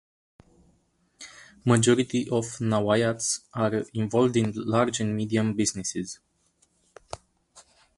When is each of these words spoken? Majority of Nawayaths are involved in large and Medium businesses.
Majority 1.63 2.27
of 2.31 2.45
Nawayaths 2.57 3.41
are 3.53 3.83
involved 3.93 4.35
in 4.35 4.51
large 4.55 4.99
and 4.99 5.15
Medium 5.15 5.53
businesses. 5.53 6.19